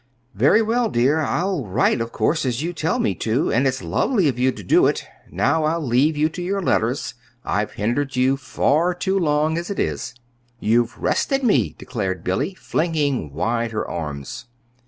[0.33, 1.19] "Very well, dear.
[1.19, 4.63] I'll write, of course, as you tell me to; and it's lovely of you to
[4.63, 5.05] do it.
[5.29, 7.13] Now I'll leave you to your letters.
[7.45, 10.15] I've hindered you far too long, as it is."
[10.59, 14.45] "You've rested me," declared Billy, flinging wide her arms.